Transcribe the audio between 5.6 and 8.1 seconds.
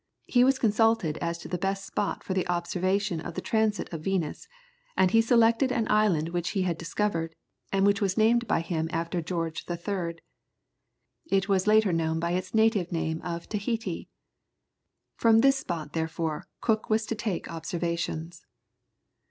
an island which he had discovered, and which